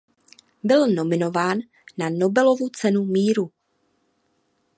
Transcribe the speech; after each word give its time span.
Byl 0.63 0.87
nominován 0.87 1.59
na 1.97 2.09
Nobelovu 2.09 2.69
cenu 2.69 3.05
míru. 3.05 3.51